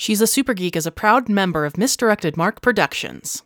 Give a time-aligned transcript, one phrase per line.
[0.00, 3.42] She's a Super Geek is a proud member of Misdirected Mark Productions.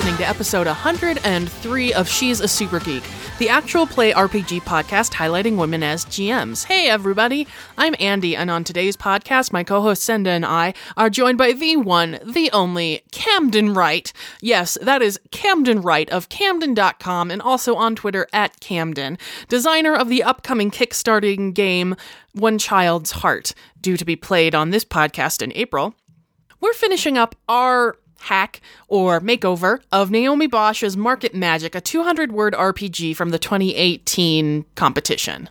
[0.00, 3.02] Listening to episode 103 of She's a Super Geek,
[3.38, 6.64] the actual play RPG podcast highlighting women as GMs.
[6.64, 7.46] Hey, everybody,
[7.76, 11.52] I'm Andy, and on today's podcast, my co host Senda and I are joined by
[11.52, 14.10] the one, the only Camdon Wright.
[14.40, 20.08] Yes, that is Camdon Wright of Camdon.com and also on Twitter at Camdon, designer of
[20.08, 21.94] the upcoming Kickstarting game
[22.32, 25.94] One Child's Heart, due to be played on this podcast in April
[26.60, 32.54] we're finishing up our hack or makeover of Naomi Bosch's Market Magic, a 200 word
[32.54, 35.48] RPG from the 2018 competition.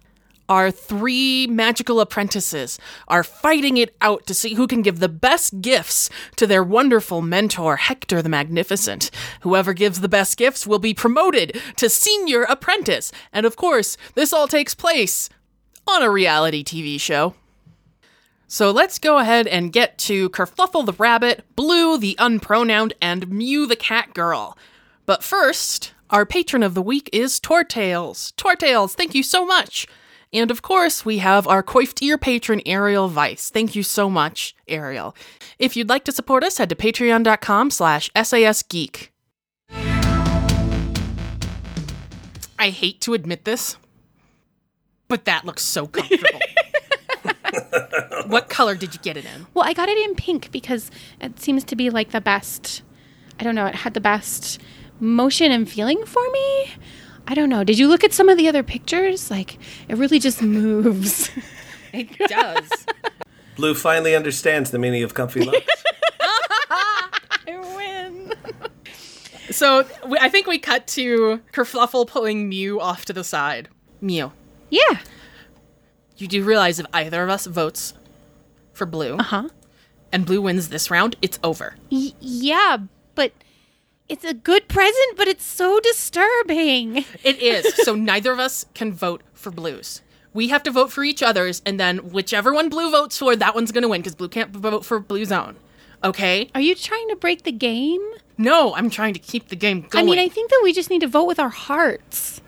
[0.50, 5.62] Our three magical apprentices are fighting it out to see who can give the best
[5.62, 9.12] gifts to their wonderful mentor, Hector the Magnificent.
[9.42, 13.12] Whoever gives the best gifts will be promoted to senior apprentice.
[13.32, 15.30] And of course, this all takes place
[15.86, 17.36] on a reality TV show.
[18.52, 23.68] So let's go ahead and get to Kerfluffle the Rabbit, Blue the Unpronounced, and Mew
[23.68, 24.58] the Cat Girl.
[25.06, 28.34] But first, our patron of the week is Tortails.
[28.34, 29.86] Tortails, thank you so much.
[30.34, 33.52] And of course, we have our coiffed ear patron, Ariel Weiss.
[33.52, 35.16] Thank you so much, Ariel.
[35.60, 39.10] If you'd like to support us, head to patreon.com slash sasgeek.
[42.58, 43.78] I hate to admit this,
[45.08, 46.40] but that looks so comfortable.
[48.28, 49.48] What color did you get it in?
[49.54, 52.82] Well, I got it in pink because it seems to be like the best.
[53.40, 53.66] I don't know.
[53.66, 54.60] It had the best
[55.00, 56.74] motion and feeling for me.
[57.28, 57.64] I don't know.
[57.64, 59.30] Did you look at some of the other pictures?
[59.32, 61.30] Like, it really just moves.
[61.94, 62.70] It does.
[63.56, 65.66] Blue finally understands the meaning of comfy looks.
[66.72, 68.34] I win.
[69.52, 69.86] so
[70.20, 73.70] I think we cut to Kerfluffle pulling Mew off to the side.
[74.02, 74.32] Mew,
[74.70, 75.00] Yeah.
[76.22, 77.94] You do realize if either of us votes
[78.74, 79.50] for Blue Uh huh.
[80.12, 81.76] and Blue wins this round, it's over.
[81.92, 82.78] Y- yeah,
[83.16, 83.32] but
[84.08, 87.06] it's a good present, but it's so disturbing.
[87.24, 87.76] It is.
[87.86, 90.02] so neither of us can vote for Blues.
[90.34, 93.56] We have to vote for each other's, and then whichever one Blue votes for, that
[93.56, 95.56] one's going to win because Blue can't vote for Blue's own.
[96.04, 96.50] Okay?
[96.56, 98.02] Are you trying to break the game?
[98.38, 100.06] No, I'm trying to keep the game going.
[100.06, 102.40] I mean, I think that we just need to vote with our hearts.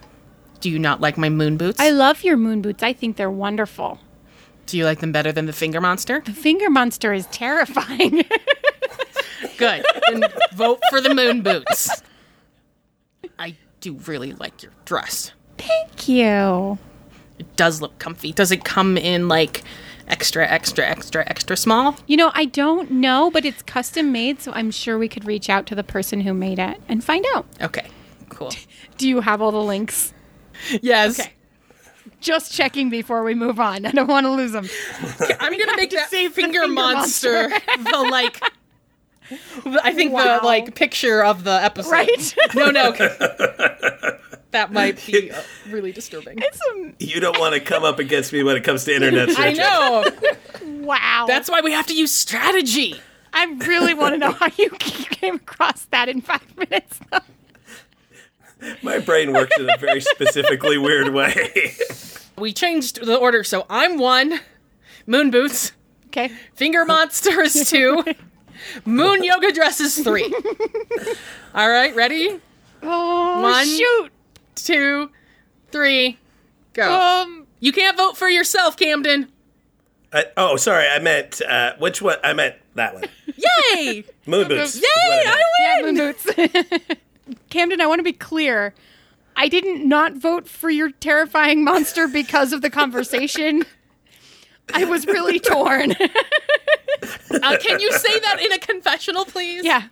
[0.61, 1.79] Do you not like my moon boots?
[1.79, 2.81] I love your moon boots.
[2.83, 3.99] I think they're wonderful.
[4.67, 6.21] do you like them better than the finger monster?
[6.25, 8.23] The finger monster is terrifying.
[9.57, 9.85] Good.
[10.09, 10.23] Then
[10.53, 12.01] vote for the moon boots.
[13.37, 15.31] I do really like your dress.
[15.57, 16.77] Thank you.
[17.37, 18.31] It does look comfy.
[18.31, 19.63] Does it come in like
[20.07, 21.95] extra, extra, extra, extra small?
[22.07, 25.49] You know, I don't know, but it's custom made, so I'm sure we could reach
[25.49, 27.45] out to the person who made it and find out.
[27.61, 27.87] Okay.
[28.29, 28.51] Cool.
[28.97, 30.13] Do you have all the links?
[30.81, 31.19] Yes.
[31.19, 31.31] Okay.
[32.19, 33.85] Just checking before we move on.
[33.87, 34.67] I don't want to lose them.
[35.39, 38.41] I'm gonna make to that save the finger, finger monster, the like.
[39.83, 40.39] I think Wow.
[40.39, 41.91] the like picture of the episode.
[41.91, 42.35] Right?
[42.53, 42.91] No, no.
[44.51, 46.37] that might be uh, really disturbing.
[46.39, 49.29] it's a, you don't want to come up against me when it comes to internet
[49.29, 49.57] I searching.
[49.57, 50.85] know.
[50.85, 51.25] wow.
[51.27, 52.99] That's why we have to use strategy.
[53.33, 56.99] I really want to know how you came across that in five minutes.
[58.61, 58.73] Though.
[58.83, 61.73] My brain works in a very specifically weird way.
[62.37, 64.39] We changed the order, so I'm one.
[65.05, 65.73] Moon boots.
[66.07, 66.29] Okay.
[66.55, 68.03] Finger monster is two.
[68.85, 70.33] Moon yoga dress is three.
[71.55, 72.39] All right, ready?
[72.83, 73.65] Oh, One.
[73.65, 74.11] shoot.
[74.55, 75.09] Two,
[75.71, 76.17] three,
[76.73, 76.91] go.
[76.91, 79.31] Um, You can't vote for yourself, Camdon.
[80.13, 80.87] I, oh, sorry.
[80.87, 82.17] I meant uh, which one?
[82.23, 83.05] I meant that one.
[83.27, 84.03] Yay!
[84.25, 84.75] Moon boots.
[84.75, 84.81] Yay!
[84.83, 85.37] what I meant.
[85.37, 85.95] I yeah, win!
[85.95, 86.15] moon
[86.75, 86.95] boots.
[87.49, 88.73] Camdon, I want to be clear.
[89.35, 93.63] I didn't not vote for your terrifying monster because of the conversation.
[94.73, 95.95] I was really torn.
[97.31, 99.63] Uh, can you say that in a confessional, please?
[99.65, 99.83] yeah.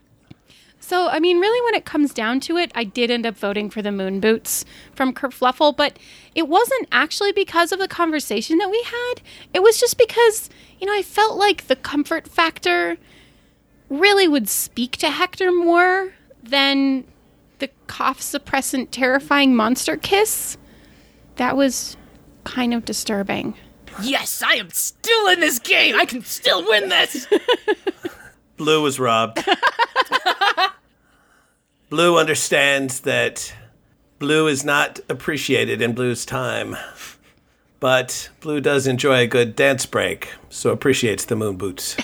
[0.80, 3.70] So, I mean, really, when it comes down to it, I did end up voting
[3.70, 5.98] for the moon boots from Kerfluffle, but
[6.36, 9.22] it wasn't actually because of the conversation that we had.
[9.54, 10.50] It was just because,
[10.80, 12.98] you know, I felt like the comfort factor
[13.90, 16.14] really would speak to Hector more
[16.44, 17.06] than
[17.60, 20.58] the cough suppressant terrifying monster kiss.
[21.36, 21.96] That was
[22.44, 23.56] kind of disturbing.
[24.02, 25.96] Yes, I am still in this game.
[25.96, 27.28] I can still win this.
[28.58, 29.44] Blue was robbed.
[31.90, 33.54] Blue understands that
[34.20, 36.76] Blue is not appreciated in Blue's time.
[37.80, 41.96] But Blue does enjoy a good dance break, so appreciates the moon boots.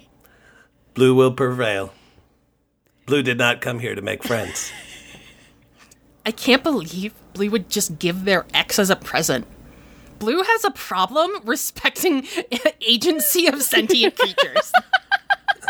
[0.94, 1.92] Blue will prevail.
[3.10, 4.70] Blue did not come here to make friends.
[6.26, 9.48] I can't believe Blue would just give their ex as a present.
[10.20, 12.24] Blue has a problem respecting
[12.86, 14.72] agency of sentient creatures.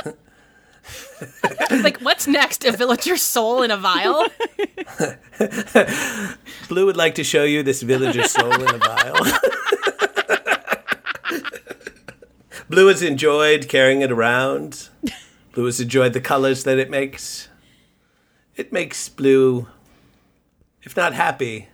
[1.83, 2.63] like, what's next?
[2.67, 4.29] A villager's soul in a vial?
[6.69, 9.17] Blue would like to show you this villager's soul in a vial.
[12.69, 14.91] Blue has enjoyed carrying it around.
[15.53, 17.49] Blue has enjoyed the colors that it makes.
[18.57, 19.69] It makes Blue,
[20.83, 21.69] if not happy,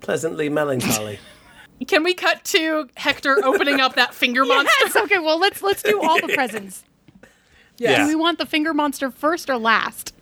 [0.00, 1.18] pleasantly melancholy.
[1.86, 4.72] Can we cut to Hector opening up that finger monster?
[4.80, 4.96] Yes.
[4.96, 5.18] Okay.
[5.18, 6.84] Well, let's let's do all the presents.
[7.78, 8.02] Yeah.
[8.02, 10.14] Do we want the finger monster first or last?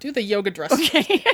[0.00, 0.72] Do the yoga dress.
[0.72, 1.24] Okay.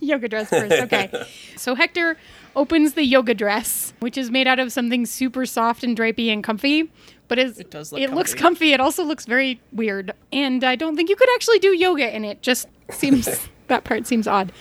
[0.00, 0.72] yoga dress first.
[0.72, 1.10] Okay.
[1.56, 2.16] so Hector
[2.54, 6.44] opens the yoga dress, which is made out of something super soft and drapey and
[6.44, 6.90] comfy.
[7.28, 8.42] But it does look it looks comfy.
[8.42, 8.72] comfy.
[8.72, 12.24] It also looks very weird, and I don't think you could actually do yoga in
[12.24, 12.42] it.
[12.42, 14.52] Just seems that part seems odd.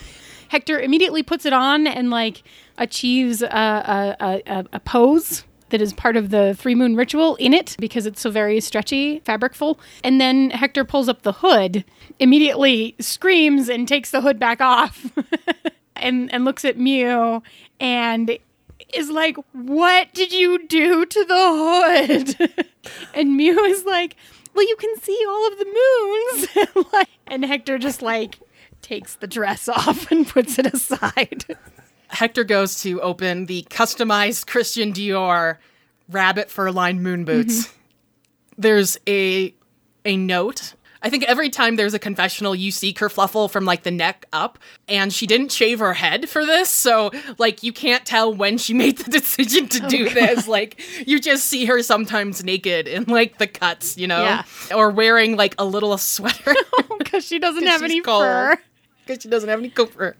[0.49, 2.43] Hector immediately puts it on and like
[2.77, 7.35] achieves a, a, a, a, a pose that is part of the three moon ritual
[7.37, 9.79] in it because it's so very stretchy, fabricful.
[10.03, 11.83] And then Hector pulls up the hood,
[12.19, 15.09] immediately screams and takes the hood back off
[15.95, 17.41] and, and looks at Mew
[17.79, 18.37] and
[18.93, 22.65] is like, What did you do to the hood?
[23.13, 24.15] and Mew is like,
[24.53, 26.87] Well, you can see all of the moons.
[26.93, 28.39] Like- and Hector just like
[28.81, 31.45] takes the dress off and puts it aside.
[32.09, 35.57] Hector goes to open the customized Christian Dior
[36.09, 37.67] rabbit fur lined moon boots.
[37.67, 37.75] Mm-hmm.
[38.57, 39.53] There's a
[40.03, 40.73] a note.
[41.03, 44.59] I think every time there's a confessional, you see Kerfluffle from like the neck up,
[44.87, 48.73] and she didn't shave her head for this, so like you can't tell when she
[48.83, 50.47] made the decision to do this.
[50.47, 54.43] Like you just see her sometimes naked in like the cuts, you know, Yeah.
[54.75, 56.55] or wearing like a little sweater.
[56.99, 58.23] Because she doesn't have any cold.
[58.23, 58.57] fur.
[59.05, 60.15] because she doesn't have any comfort.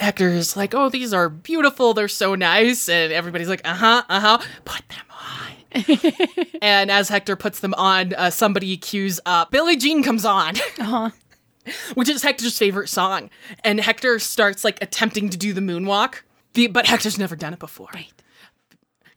[0.00, 1.94] Hector's like, "Oh, these are beautiful.
[1.94, 4.38] They're so nice," and everybody's like, "Uh huh, uh huh.
[4.64, 5.52] Put them on."
[6.62, 9.50] and as Hector puts them on, uh, somebody cues up.
[9.50, 10.56] Billie Jean comes on.
[10.78, 11.10] Uh-huh.
[11.94, 13.30] Which is Hector's favorite song,
[13.62, 16.22] and Hector starts like attempting to do the moonwalk,
[16.54, 17.88] the, but Hector's never done it before.
[17.94, 18.10] Right.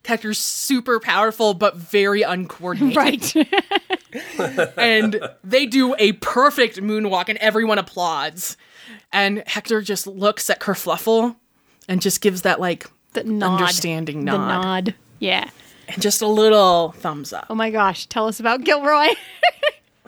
[0.04, 3.34] Hector's super powerful but very uncoordinated, Right.
[4.78, 8.56] and they do a perfect moonwalk, and everyone applauds.
[9.12, 11.36] And Hector just looks at Kerfluffle
[11.88, 13.60] and just gives that like the nod.
[13.62, 14.94] understanding The nod, nod.
[15.18, 15.48] Yeah.
[15.88, 17.46] And just a little thumbs up.
[17.50, 18.06] Oh my gosh.
[18.06, 19.08] Tell us about Gilroy.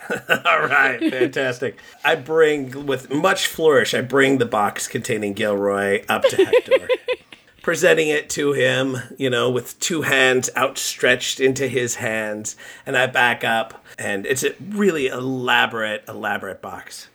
[0.44, 1.78] All right, fantastic.
[2.05, 6.88] I bring, with much flourish, I bring the box containing Gilroy up to Hector,
[7.62, 12.56] presenting it to him, you know, with two hands outstretched into his hands.
[12.84, 17.08] And I back up, and it's a really elaborate, elaborate box.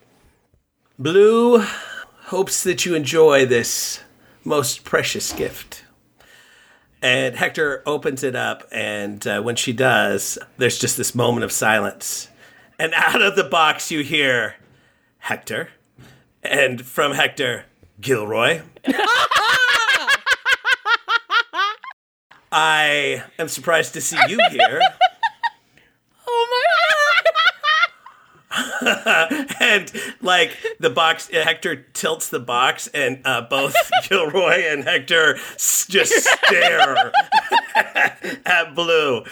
[0.99, 1.63] Blue
[2.25, 4.01] hopes that you enjoy this
[4.43, 5.83] most precious gift.
[7.01, 11.51] And Hector opens it up, and uh, when she does, there's just this moment of
[11.51, 12.27] silence.
[12.77, 14.55] And out of the box, you hear
[15.17, 15.69] Hector.
[16.43, 17.65] And from Hector,
[17.99, 18.61] Gilroy.
[22.51, 24.81] I am surprised to see you here.
[26.27, 26.47] Oh
[29.59, 29.91] and
[30.21, 33.75] like the box, Hector tilts the box, and uh, both
[34.09, 37.11] Gilroy and Hector s- just stare
[38.45, 39.23] at Blue.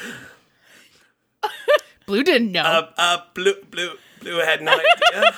[2.05, 2.61] Blue didn't know.
[2.63, 5.33] Uh, uh, Blue, Blue, Blue had no idea.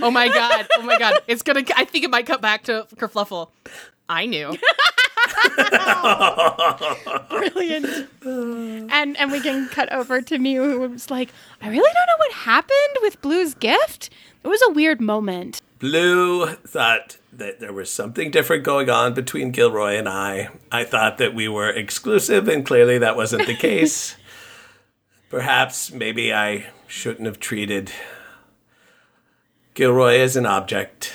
[0.00, 0.66] oh my god!
[0.76, 1.20] Oh my god!
[1.26, 1.64] It's gonna.
[1.76, 3.50] I think it might cut back to Kerfluffle.
[4.08, 4.56] I knew.
[7.28, 8.08] Brilliant.
[8.24, 11.30] and and we can cut over to Mew who was like,
[11.60, 14.10] I really don't know what happened with Blue's gift.
[14.42, 15.60] It was a weird moment.
[15.78, 20.48] Blue thought that there was something different going on between Gilroy and I.
[20.72, 24.16] I thought that we were exclusive, and clearly that wasn't the case.
[25.30, 27.92] Perhaps, maybe I shouldn't have treated
[29.74, 31.12] Gilroy as an object.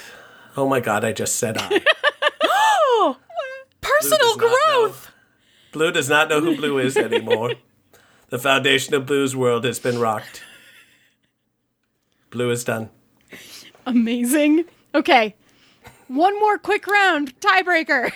[0.55, 1.81] Oh my god, I just said I.
[3.83, 4.81] Personal does not know.
[4.81, 5.11] growth.
[5.71, 7.53] Blue does not know who Blue is anymore.
[8.29, 10.43] the foundation of Blue's world has been rocked.
[12.29, 12.89] Blue is done.
[13.85, 14.65] Amazing.
[14.95, 15.35] Okay.
[16.07, 17.39] One more quick round.
[17.39, 18.11] Tiebreaker.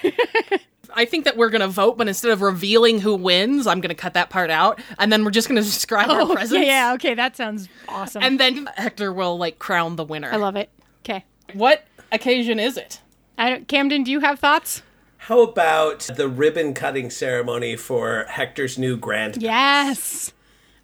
[0.93, 4.13] I think that we're gonna vote, but instead of revealing who wins, I'm gonna cut
[4.13, 7.35] that part out, and then we're just gonna describe our oh, yeah, yeah, okay, that
[7.35, 8.23] sounds awesome.
[8.23, 10.31] And then Hector will like crown the winner.
[10.31, 10.69] I love it.
[10.99, 11.25] Okay.
[11.53, 13.01] What occasion is it?
[13.37, 14.81] I don't, Camdon, do you have thoughts?
[15.27, 19.43] How about the ribbon cutting ceremony for Hector's new grand?
[19.43, 20.31] Yes.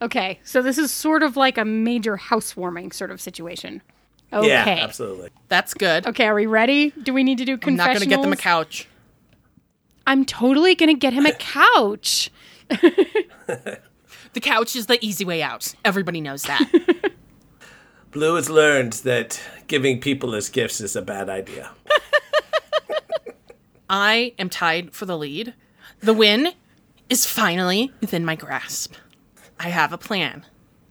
[0.02, 3.82] Okay, so this is sort of like a major housewarming sort of situation.
[4.34, 4.50] Okay.
[4.50, 5.30] Yeah, absolutely.
[5.48, 6.06] That's good.
[6.06, 6.90] Okay, are we ready?
[7.04, 8.90] Do we need to do I'm not going to get them a couch.
[10.06, 12.30] I'm totally gonna get him a couch.
[12.68, 15.74] The couch is the easy way out.
[15.86, 17.14] Everybody knows that.
[18.12, 21.72] Blue has learned that giving people his gifts is a bad idea.
[23.90, 25.54] I am tied for the lead.
[26.00, 26.50] The win
[27.10, 28.94] is finally within my grasp.
[29.60, 30.46] I have a plan.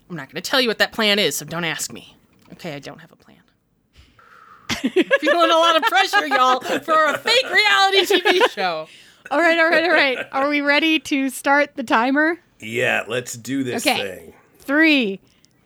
[0.08, 2.16] I'm not going to tell you what that plan is, so don't ask me.
[2.52, 3.38] Okay, I don't have a plan.
[5.20, 8.88] Feeling a lot of pressure, y'all, for a fake reality TV show.
[9.30, 10.18] All right, all right, all right.
[10.32, 12.38] Are we ready to start the timer?
[12.60, 14.00] Yeah, let's do this Okay.
[14.02, 14.34] thing.
[14.58, 15.20] Three,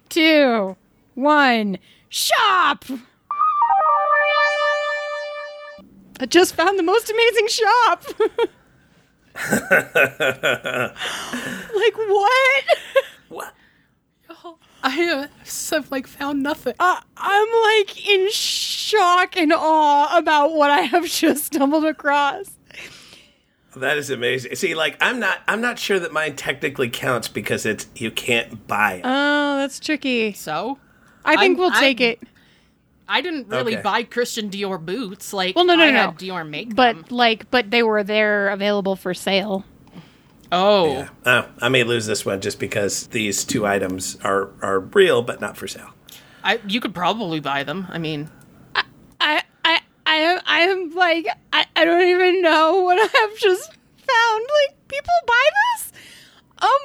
[0.09, 0.77] two,
[1.15, 1.79] one.
[2.09, 2.85] Shop.
[6.21, 8.05] I just found the most amazing shop.
[11.75, 12.65] like what?
[13.29, 13.53] What?
[14.83, 16.75] I have like found nothing.
[16.79, 17.49] Uh, I'm
[17.81, 22.51] like in shock and awe about what I have just stumbled across.
[23.75, 24.55] That is amazing.
[24.55, 28.67] See, like I'm not I'm not sure that mine technically counts because it's you can't
[28.67, 29.01] buy it.
[29.05, 30.33] Oh, that's tricky.
[30.33, 30.79] So
[31.25, 32.21] I think I'm- we'll take I'm- it.
[33.09, 33.83] I didn't really Okay.
[33.83, 35.33] buy Christian Dior boots.
[35.33, 36.19] Like, Well, no, no, I no, had.
[36.19, 37.05] Dior make But them.
[37.11, 39.65] like, but they were there available for sale.
[40.53, 41.09] Oh, Yeah.
[41.25, 45.41] Oh, I may lose this one just because these two items are are real but
[45.41, 45.91] not for sale.
[46.45, 47.87] I you could probably buy them.
[47.91, 48.31] I mean,
[49.21, 53.73] I, I, I am, I am like, I, I don't even know what I've just
[53.97, 54.47] found.
[54.69, 55.45] Like, people buy
[55.75, 55.93] this?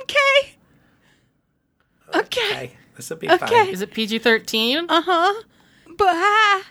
[0.01, 0.55] Okay.
[2.13, 2.41] Okay.
[2.51, 3.37] Okay, this will be Okay.
[3.37, 3.67] fine.
[3.67, 4.85] is it PG thirteen?
[4.89, 5.43] Uh huh.
[5.97, 6.63] But ah,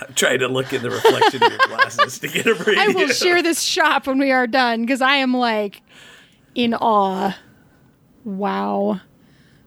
[0.00, 2.78] I'm trying to look in the reflection of your glasses to get a read.
[2.78, 5.82] I will share this shop when we are done because I am like
[6.54, 7.36] in awe.
[8.24, 9.00] Wow.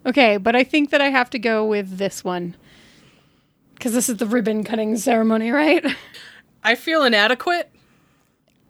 [0.06, 2.56] Okay, but I think that I have to go with this one
[3.74, 5.86] because this is the ribbon cutting ceremony, right?
[6.64, 7.72] I feel inadequate.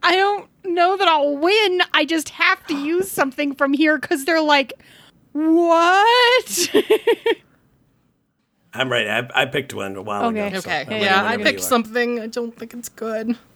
[0.02, 1.82] I don't know that I'll win.
[1.92, 4.72] I just have to use something from here because they're like,
[5.32, 6.70] what?
[8.74, 9.06] I'm right.
[9.06, 10.46] I, I picked one a while Okay.
[10.48, 10.60] ago.
[10.60, 12.20] so Okay, I'm yeah, I picked something.
[12.20, 13.36] I don't think it's good.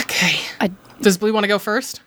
[0.00, 0.40] Okay.
[0.60, 2.00] I- Does Blue want to go first?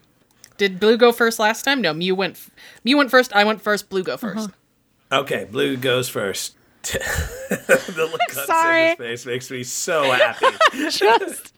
[0.57, 1.81] Did Blue go first last time?
[1.81, 2.35] No, Mew went.
[2.35, 2.49] f-
[2.83, 3.33] Mew went first.
[3.33, 3.89] I went first.
[3.89, 5.19] Blue go 1st uh-huh.
[5.21, 6.55] Okay, Blue goes first.
[6.83, 8.95] the look on Sorry.
[8.97, 10.45] Face makes me so happy.
[10.89, 11.53] just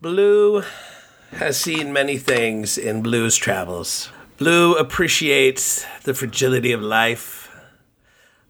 [0.00, 0.62] Blue
[1.32, 4.08] has seen many things in Blue's travels.
[4.38, 7.41] Blue appreciates the fragility of life.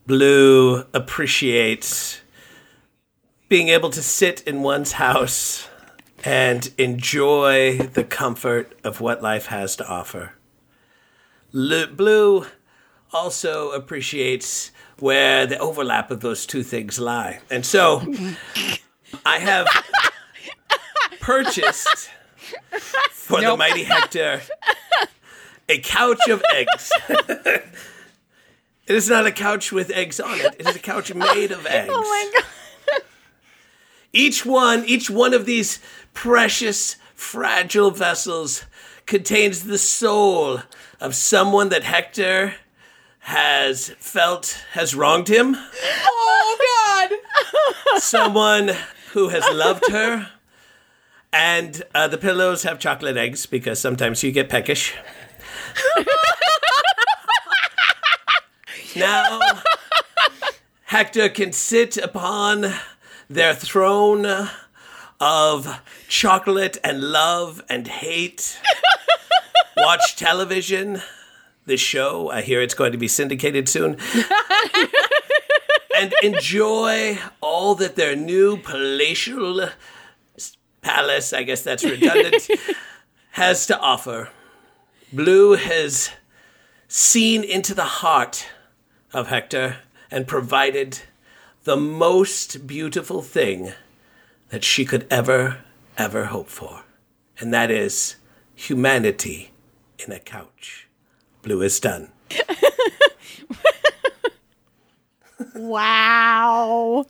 [0.06, 2.20] Blue appreciates
[3.48, 5.68] being able to sit in one's house
[6.24, 10.32] and enjoy the comfort of what life has to offer.
[11.52, 12.46] Lu- Blue
[13.12, 17.40] also appreciates where the overlap of those two things lie.
[17.50, 18.02] And so
[19.26, 19.66] I have
[21.20, 22.08] purchased
[23.10, 24.40] for the mighty Hector
[25.68, 26.92] a couch of eggs.
[28.86, 30.56] it is not a couch with eggs on it.
[30.58, 31.90] It is a couch made of eggs.
[31.92, 32.46] oh my god.
[34.12, 35.78] Each one, each one of these
[36.12, 38.64] precious, fragile vessels
[39.06, 40.60] contains the soul
[41.00, 42.54] of someone that Hector
[43.20, 45.56] has felt has wronged him.
[45.56, 48.00] Oh God!
[48.00, 48.72] someone
[49.12, 50.30] who has loved her.
[51.32, 54.94] And uh, the pillows have chocolate eggs because sometimes you get peckish.
[58.96, 59.40] now,
[60.84, 62.72] Hector can sit upon
[63.28, 64.26] their throne
[65.20, 68.58] of chocolate and love and hate,
[69.76, 71.00] watch television,
[71.64, 72.28] the show.
[72.30, 73.96] I hear it's going to be syndicated soon
[75.96, 79.68] and enjoy all that their new palatial
[80.82, 82.48] palace, I guess that's redundant,
[83.32, 84.30] has to offer.
[85.12, 86.10] Blue has
[86.88, 88.46] seen into the heart
[89.12, 89.76] of Hector
[90.10, 91.00] and provided
[91.64, 93.72] the most beautiful thing
[94.50, 95.58] that she could ever,
[95.96, 96.82] ever hope for.
[97.38, 98.16] And that is
[98.54, 99.50] humanity
[99.98, 100.88] in a couch.
[101.42, 102.10] Blue is done.
[105.54, 107.04] Wow.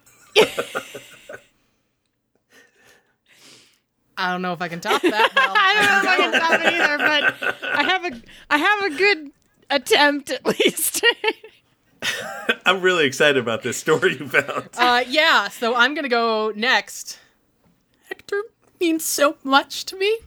[4.16, 5.30] I don't know if I can top that.
[5.34, 8.22] but I'll- I don't know if I can top it either, but I have a
[8.50, 9.30] I have a good
[9.70, 11.04] attempt at least.
[12.66, 14.68] I'm really excited about this story you found.
[14.76, 17.18] Uh, yeah, so I'm gonna go next.
[18.08, 18.42] Hector
[18.80, 20.18] means so much to me.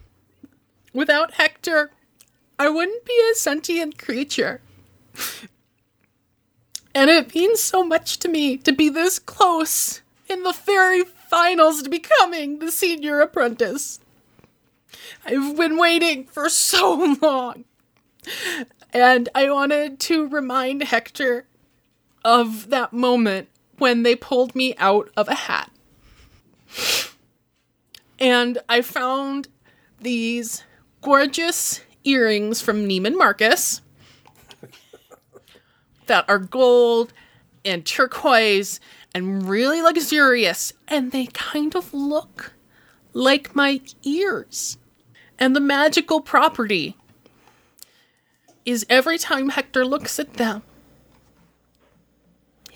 [0.92, 1.90] Without Hector,
[2.58, 4.60] I wouldn't be a sentient creature.
[6.94, 11.82] And it means so much to me to be this close in the very finals
[11.82, 14.00] to becoming the senior apprentice.
[15.24, 17.64] I've been waiting for so long.
[18.92, 21.45] And I wanted to remind Hector
[22.26, 25.70] of that moment when they pulled me out of a hat.
[28.18, 29.46] And I found
[30.00, 30.64] these
[31.02, 33.80] gorgeous earrings from Neiman Marcus
[36.06, 37.12] that are gold
[37.64, 38.80] and turquoise
[39.14, 42.54] and really luxurious, and they kind of look
[43.12, 44.78] like my ears.
[45.38, 46.96] And the magical property
[48.64, 50.64] is every time Hector looks at them,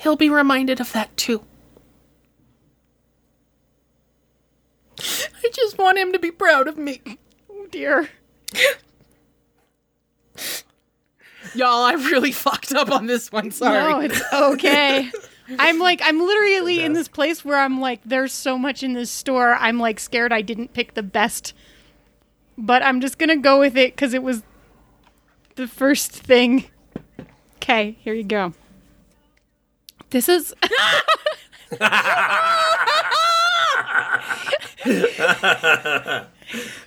[0.00, 1.42] he'll be reminded of that too.
[4.98, 7.00] I just want him to be proud of me.
[7.50, 8.08] Oh dear.
[11.54, 13.50] Y'all, I really fucked up on this one.
[13.50, 13.78] Sorry.
[13.78, 15.10] No, it's okay.
[15.58, 19.10] I'm like, I'm literally in this place where I'm like, there's so much in this
[19.10, 19.54] store.
[19.54, 21.54] I'm like scared I didn't pick the best,
[22.56, 24.42] but I'm just gonna go with it because it was
[25.56, 26.66] the first thing.
[27.56, 28.54] Okay, here you go.
[30.10, 30.54] This is.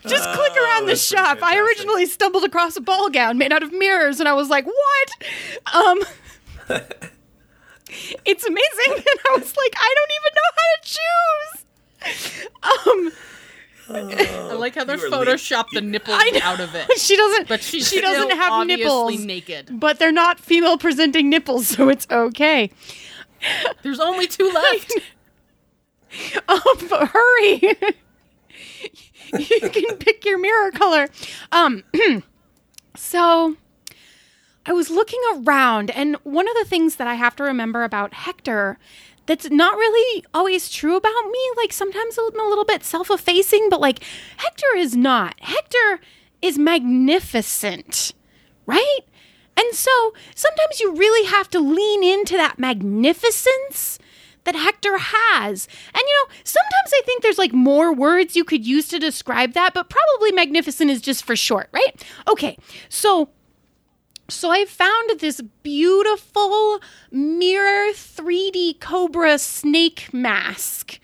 [0.07, 1.39] Just click around the shop.
[1.41, 4.65] I originally stumbled across a ball gown made out of mirrors, and I was like,
[4.65, 5.11] "What?"
[5.73, 5.99] Um,
[8.25, 13.11] it's amazing, and I was like, "I don't even know how to choose." Um,
[13.89, 16.99] I like how they You photoshopped the nipples out of it.
[16.99, 17.47] she doesn't.
[17.47, 19.79] But she's she doesn't still have obviously nipples, naked.
[19.79, 22.71] but they're not female presenting nipples, so it's okay.
[23.81, 24.93] There's only two left.
[26.47, 27.59] Um, hurry.
[29.33, 31.07] you can pick your mirror color.
[31.51, 31.83] Um,
[32.95, 33.55] so
[34.65, 38.13] I was looking around, and one of the things that I have to remember about
[38.13, 38.77] Hector
[39.25, 43.69] that's not really always true about me, like sometimes I'm a little bit self effacing,
[43.69, 44.03] but like
[44.37, 45.35] Hector is not.
[45.39, 45.99] Hector
[46.41, 48.13] is magnificent,
[48.65, 48.99] right?
[49.57, 53.99] And so sometimes you really have to lean into that magnificence
[54.45, 55.67] that Hector has.
[55.93, 59.53] And you know, sometimes I think there's like more words you could use to describe
[59.53, 62.03] that, but probably magnificent is just for short, right?
[62.27, 62.57] Okay.
[62.89, 63.29] So
[64.29, 66.79] so I found this beautiful
[67.11, 70.99] mirror 3D cobra snake mask.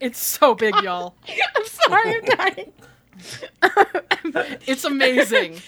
[0.00, 1.14] It's so big, y'all.
[1.56, 2.72] I'm sorry, I'm dying.
[4.66, 5.60] It's amazing.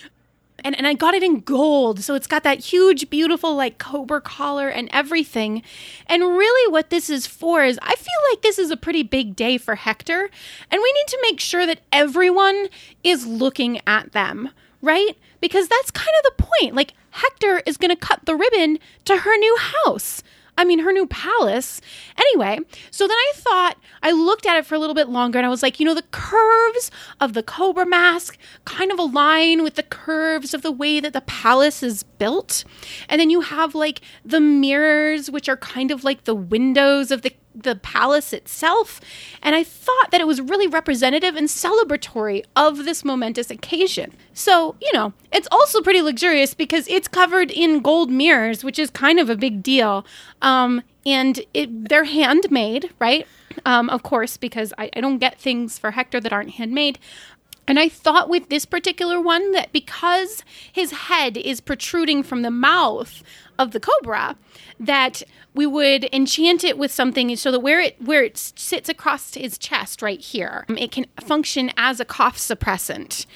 [0.65, 2.01] and and I got it in gold.
[2.01, 5.63] So it's got that huge, beautiful like cobra collar and everything.
[6.07, 9.37] And really, what this is for is I feel like this is a pretty big
[9.37, 10.31] day for Hector,
[10.71, 12.69] and we need to make sure that everyone
[13.05, 14.51] is looking at them,
[14.83, 15.17] right?
[15.41, 16.75] Because that's kind of the point.
[16.75, 20.23] Like Hector is going to cut the ribbon to her new house.
[20.59, 21.81] I mean, her new palace.
[22.17, 22.59] Anyway,
[22.91, 25.51] so then I thought, I looked at it for a little bit longer and I
[25.51, 26.91] was like, you know, the curves
[27.21, 31.21] of the Cobra mask kind of align with the curves of the way that the
[31.23, 32.65] palace is built.
[33.09, 37.23] And then you have like the mirrors, which are kind of like the windows of
[37.23, 39.01] the the palace itself.
[39.43, 44.13] And I thought that it was really representative and celebratory of this momentous occasion.
[44.33, 48.91] So, you know, it's also pretty luxurious because it's covered in gold mirrors, which is
[48.91, 50.05] kind of a big deal.
[50.43, 53.27] Um, and it, they're handmade, right?
[53.65, 56.99] Um, of course, because I, I don't get things for Hector that aren't handmade.
[57.69, 62.51] And I thought with this particular one that because his head is protruding from the
[62.51, 63.23] mouth
[63.59, 64.37] of the cobra,
[64.79, 65.23] that
[65.55, 69.59] we would enchant it with something so that where it where it sits across his
[69.59, 73.27] chest right here, um, it can function as a cough suppressant.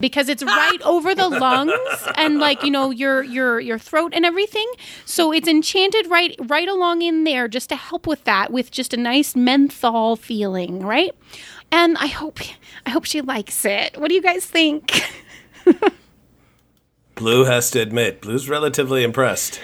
[0.00, 1.72] Because it's right over the lungs
[2.16, 4.70] and like you know your your your throat and everything.
[5.04, 8.94] So it's enchanted right right along in there just to help with that with just
[8.94, 11.14] a nice menthol feeling right
[11.74, 12.38] and i hope
[12.86, 15.02] i hope she likes it what do you guys think
[17.14, 19.60] Blue has to admit, Blue's relatively impressed.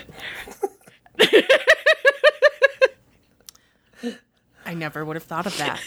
[4.65, 5.81] I never would have thought of that.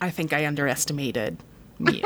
[0.00, 1.38] I think I underestimated
[1.80, 2.02] you.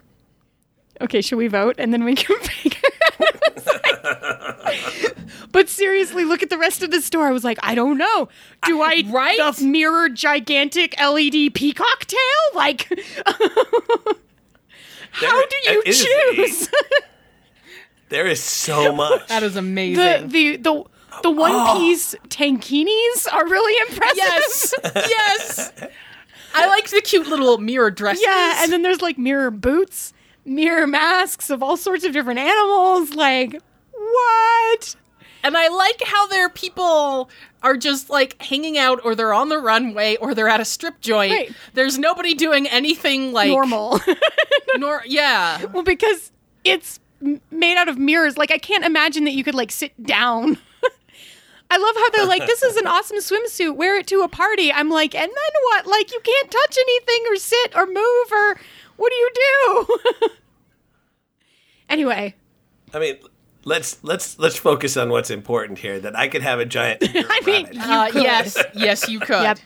[1.00, 2.80] okay should we vote and then we can figure
[5.58, 8.28] but seriously look at the rest of the store i was like i don't know
[8.64, 9.56] do i right?
[9.56, 12.18] the mirror gigantic led peacock tail
[12.54, 12.88] like
[15.10, 16.68] how do you choose
[18.08, 19.28] There is so much.
[19.28, 20.28] That is amazing.
[20.28, 20.84] the the
[21.22, 21.76] the one oh.
[21.78, 24.16] piece tankinis are really impressive.
[24.16, 25.72] yes, yes.
[26.54, 28.22] I like the cute little mirror dresses.
[28.24, 30.12] yeah, and then there's like mirror boots.
[30.44, 33.14] mirror masks of all sorts of different animals.
[33.14, 33.60] Like,
[33.92, 34.96] what?
[35.42, 37.30] And I like how their people
[37.62, 41.00] are just like hanging out or they're on the runway or they're at a strip
[41.00, 41.32] joint.
[41.32, 41.52] Right.
[41.74, 44.00] There's nobody doing anything like Normal.
[44.76, 45.64] Nor yeah.
[45.66, 46.32] well, because
[46.64, 47.00] it's
[47.50, 48.36] made out of mirrors.
[48.36, 50.58] Like, I can't imagine that you could like sit down.
[51.70, 53.76] I love how they're like, this is an awesome swimsuit.
[53.76, 54.72] Wear it to a party.
[54.72, 55.86] I'm like, and then what?
[55.86, 58.58] Like, you can't touch anything or sit or move or
[58.96, 60.28] what do you do?
[61.88, 62.34] anyway,
[62.92, 63.16] I mean,
[63.68, 66.00] let's let's let's focus on what's important here.
[66.00, 67.02] That I could have a giant.
[67.04, 67.74] I mean, rabbit.
[67.74, 68.22] you Uh, could.
[68.22, 69.42] yes, yes, you could.
[69.42, 69.58] Yep.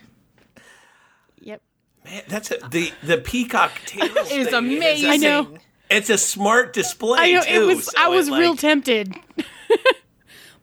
[1.41, 1.63] Yep.
[2.05, 5.11] Man, that's a, the the peacock tail Is thing amazing.
[5.11, 5.57] I know.
[5.89, 7.19] It's a smart display.
[7.21, 7.85] I know too, it was.
[7.87, 9.15] so I was it, real tempted,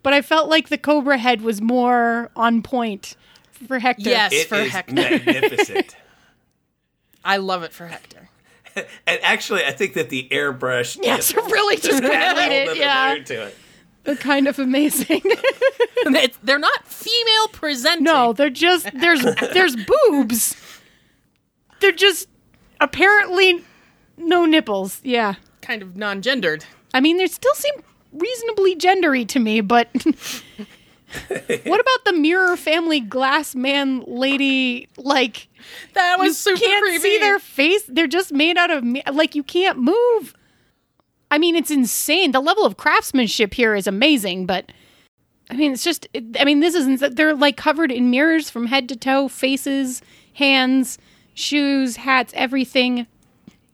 [0.04, 3.16] but I felt like the cobra head was more on point
[3.68, 4.10] for Hector.
[4.10, 4.34] Yes.
[4.34, 4.94] It for is Hector.
[4.96, 5.96] magnificent.
[7.24, 8.30] I love it for Hector.
[9.08, 10.98] And actually, I think that the airbrush.
[11.02, 12.62] Yes, really just complete added it.
[12.64, 13.58] another Yeah, layer to it.
[14.04, 15.22] they're kind of amazing.
[16.44, 18.04] They're not female presenting.
[18.06, 19.22] no, they're just there's
[19.54, 20.56] there's boobs.
[21.82, 22.28] They're just
[22.80, 23.64] apparently
[24.18, 25.02] no nipples.
[25.04, 26.66] Yeah, kind of non-gendered.
[26.94, 27.74] I mean they still seem
[28.14, 29.90] reasonably gendery to me, but.
[31.30, 35.48] what about the mirror family glass man lady like
[35.94, 37.00] That was you super can't creepy.
[37.00, 37.84] see their face.
[37.88, 38.84] They're just made out of
[39.16, 40.34] like you can't move.
[41.32, 42.32] I mean, it's insane.
[42.32, 44.72] The level of craftsmanship here is amazing, but
[45.52, 46.08] I mean, it's just.
[46.14, 47.16] it- I mean, this isn't.
[47.16, 50.02] They're like covered in mirrors from head to toe, faces,
[50.34, 50.98] hands,
[51.34, 53.08] shoes, hats, everything,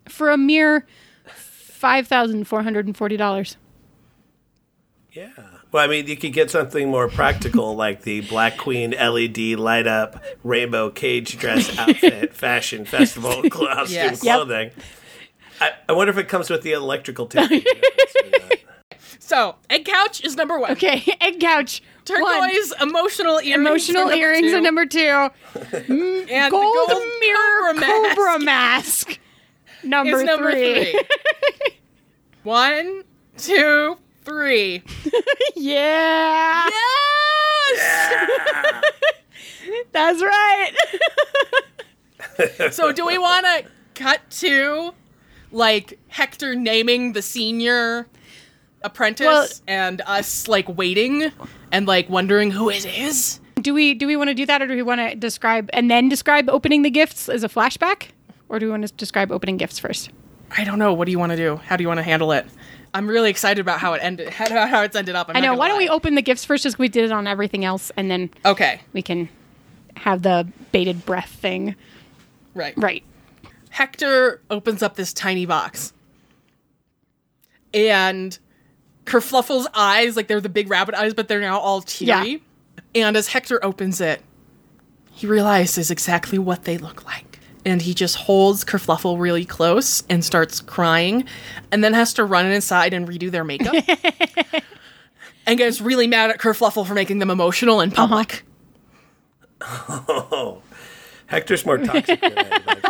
[0.08, 0.86] for a mere
[1.28, 3.58] five thousand four hundred and forty dollars.
[5.12, 5.30] Yeah.
[5.76, 9.88] Well, I mean, you could get something more practical, like the Black Queen LED light
[9.88, 14.24] up rainbow cage dress outfit fashion festival costume Yes.
[14.24, 14.36] Yep.
[14.36, 14.72] clothing.
[15.60, 17.68] I, I wonder if it comes with the electrical tape.
[19.20, 20.72] So, egg couch is number one.
[20.74, 21.82] Okay, egg couch.
[22.08, 22.22] One.
[22.22, 23.56] Turquoise emotional earrings.
[23.68, 24.58] Emotional are number earrings two.
[24.58, 25.30] are number two.
[25.90, 29.20] and Gold, the gold mirror cobra mask cobra mask.
[29.84, 30.92] Number, is number three.
[30.92, 31.02] three.
[32.44, 33.04] One,
[33.38, 34.84] two, three.
[35.56, 36.68] yeah,
[37.74, 38.82] Yes.
[39.92, 40.72] that's right.
[42.72, 43.64] So, do we want to
[43.96, 44.94] cut to
[45.52, 48.08] like Hector naming the senior
[48.84, 51.32] apprentice Well- and us like waiting
[51.72, 53.40] and like wondering who it is?
[53.62, 55.90] do we do we want to do that, or do we want to describe and
[55.90, 58.10] then describe opening the gifts as a flashback,
[58.50, 60.10] or do we want to describe opening gifts first?
[60.58, 60.94] I don't know.
[60.94, 61.56] What do you want to do?
[61.58, 62.46] How do you want to handle it?
[62.96, 64.30] I'm really excited about how it ended.
[64.34, 65.30] How, how it's ended up.
[65.30, 65.54] I'm I know.
[65.56, 68.10] Why don't we open the gifts first, as we did it on everything else, and
[68.10, 68.82] then Okay.
[68.94, 69.30] we can
[69.98, 71.76] have the bated breath thing.
[72.54, 72.74] Right.
[72.78, 73.04] Right.
[73.70, 75.94] Hector opens up this tiny box.
[77.74, 78.38] And
[79.06, 82.32] Kerfluffle's eyes, like they're the big rabbit eyes, but they're now all teary.
[82.96, 83.06] Yeah.
[83.08, 84.22] And as Hector opens it,
[85.12, 87.35] he realizes exactly what they look like.
[87.66, 91.26] And he just holds Kerfluffle really close and starts crying,
[91.72, 93.74] and then has to run inside and redo their makeup.
[95.48, 98.08] and gets really mad at Kerfluffle for making them emotional in uh-huh.
[98.08, 98.44] public.
[99.62, 100.62] oh,
[101.28, 102.82] Hector's more toxic than anybody.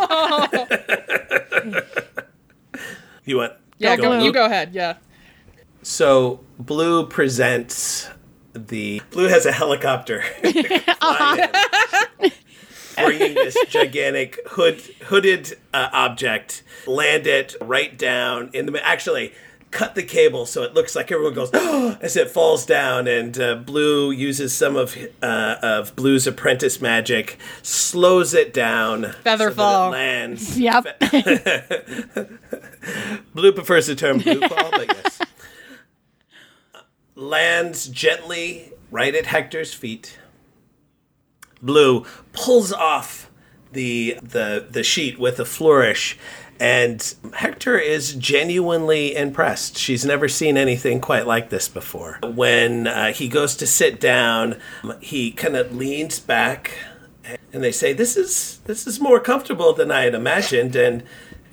[3.24, 3.54] you want?
[3.78, 4.26] Yeah, go, Blue.
[4.26, 4.74] you go ahead.
[4.74, 4.98] Yeah.
[5.84, 8.10] So Blue presents
[8.54, 11.48] the Blue has a helicopter, uh-huh.
[12.18, 12.32] fly in,
[12.96, 19.34] bringing this gigantic hood hooded uh, object, land it right down in the actually.
[19.72, 21.52] Cut the cable so it looks like everyone goes
[22.02, 27.38] as it falls down, and uh, Blue uses some of uh, of Blue's apprentice magic,
[27.62, 29.90] slows it down, Feather so fall.
[29.90, 30.58] lands.
[30.58, 30.98] Yep.
[33.34, 35.20] Blue prefers the term blue fall, but yes.
[37.16, 40.20] Lands gently right at Hector's feet.
[41.62, 43.30] Blue pulls off
[43.72, 46.18] the the the sheet with a flourish,
[46.60, 49.78] and Hector is genuinely impressed.
[49.78, 52.20] She's never seen anything quite like this before.
[52.24, 54.60] When uh, he goes to sit down,
[55.02, 56.78] he kind of leans back,
[57.54, 61.04] and they say, "This is this is more comfortable than I had imagined," and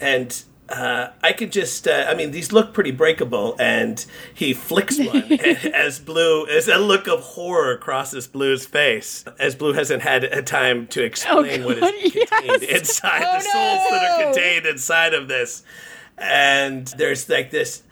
[0.00, 4.98] and uh, I could just, uh, I mean, these look pretty breakable, and he flicks
[4.98, 5.32] one
[5.74, 10.42] as Blue, as a look of horror crosses Blue's face, as Blue hasn't had a
[10.42, 12.80] time to explain what God, is contained yes.
[12.80, 15.62] inside Oh, the souls that are contained inside of this.
[16.16, 17.82] And there's like this.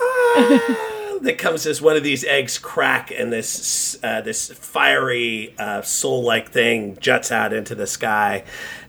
[0.00, 5.82] "Ah," that comes as one of these eggs crack and this uh, this fiery uh,
[5.82, 8.44] soul like thing juts out into the sky,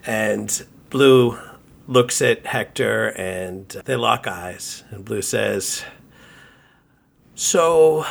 [0.06, 1.38] and Blue
[1.86, 4.84] looks at Hector and they lock eyes.
[4.90, 5.84] And Blue says,
[7.34, 8.06] So,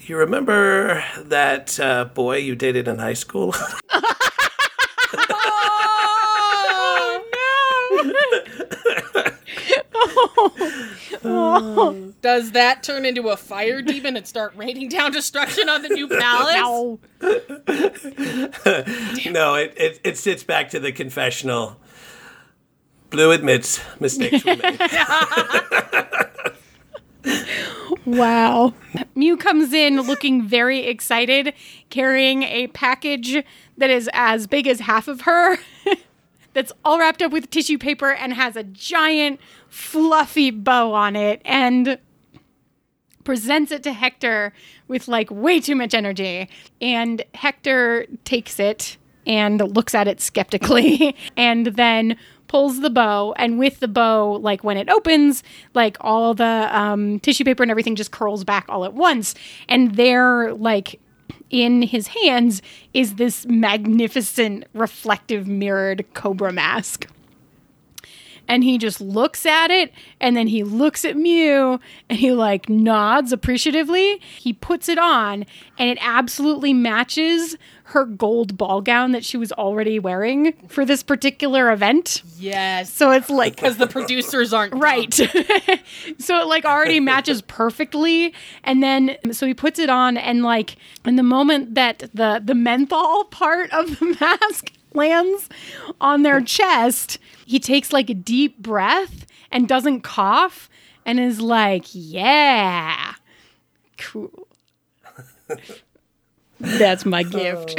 [0.00, 3.54] you remember that uh, boy you dated in high school?
[11.24, 12.00] oh.
[12.24, 16.08] Does that turn into a fire demon and start raining down destruction on the new
[16.08, 16.98] palace?
[19.26, 21.76] No, it, it, it sits back to the confessional.
[23.14, 24.80] Blue admits mistakes were made.
[28.04, 28.74] Wow.
[29.14, 31.54] Mew comes in looking very excited,
[31.90, 33.44] carrying a package
[33.78, 35.58] that is as big as half of her,
[36.54, 41.40] that's all wrapped up with tissue paper and has a giant, fluffy bow on it,
[41.44, 41.98] and
[43.22, 44.52] presents it to Hector
[44.88, 46.50] with like way too much energy.
[46.80, 48.96] And Hector takes it
[49.26, 52.16] and looks at it skeptically and then
[52.54, 55.42] pulls the bow and with the bow like when it opens
[55.74, 59.34] like all the um, tissue paper and everything just curls back all at once.
[59.68, 61.00] And there like
[61.50, 62.62] in his hands
[62.92, 67.08] is this magnificent reflective mirrored cobra mask
[68.48, 72.68] and he just looks at it and then he looks at Mew and he like
[72.68, 74.18] nods appreciatively.
[74.38, 75.46] He puts it on
[75.78, 77.56] and it absolutely matches
[77.88, 82.22] her gold ball gown that she was already wearing for this particular event.
[82.38, 82.90] Yes.
[82.90, 84.74] So it's like Because the producers aren't.
[84.84, 85.12] Right.
[86.18, 88.34] so it like already matches perfectly.
[88.64, 92.54] And then so he puts it on and like in the moment that the the
[92.54, 95.48] menthol part of the mask lands
[96.00, 100.68] on their chest, he takes like a deep breath and doesn't cough
[101.04, 103.14] and is like, "Yeah.
[103.98, 104.48] Cool."
[106.60, 107.78] That's my gift.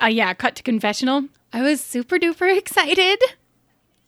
[0.00, 1.28] uh, yeah, cut to confessional.
[1.52, 3.22] I was super duper excited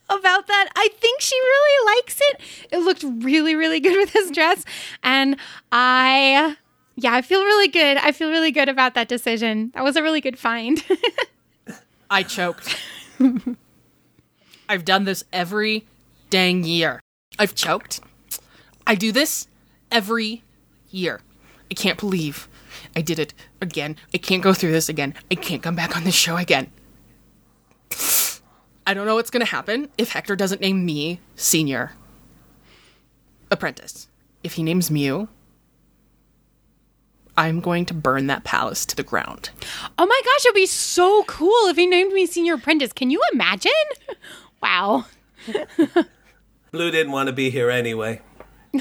[0.09, 0.69] about that.
[0.75, 2.41] I think she really likes it.
[2.73, 4.65] It looked really, really good with this dress.
[5.03, 5.37] And
[5.71, 6.57] I,
[6.97, 7.99] yeah, I feel really good.
[7.99, 9.71] I feel really good about that decision.
[9.75, 10.83] That was a really good find.
[12.11, 12.77] I choked.
[14.69, 15.87] I've done this every
[16.31, 17.01] dang year.
[17.39, 18.01] I've choked.
[18.87, 19.47] I do this
[19.91, 20.43] every
[20.91, 21.21] year.
[21.71, 22.49] I can't believe
[22.95, 23.97] I did it again.
[24.15, 25.15] I can't go through this again.
[25.31, 26.71] I can't come back on this show again.
[28.87, 31.93] I don't know what's going to happen if Hector doesn't name me senior
[33.51, 34.09] apprentice.
[34.43, 35.29] If he names Mew,
[37.37, 39.51] I'm going to burn that palace to the ground.
[39.99, 42.93] oh my gosh, it'd be so cool if he named me senior apprentice.
[42.93, 43.73] Can you imagine?
[44.63, 45.05] Wow.
[46.73, 48.21] Blue didn't want to be here anyway.